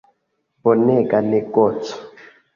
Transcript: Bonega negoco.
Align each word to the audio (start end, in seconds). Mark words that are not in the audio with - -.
Bonega 0.63 1.17
negoco. 1.31 1.83